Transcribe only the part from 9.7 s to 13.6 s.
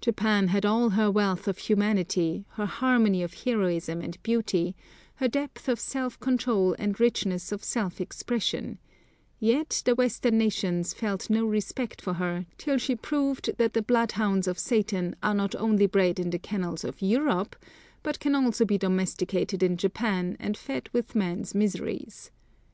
the Western nations felt no respect for her, till she proved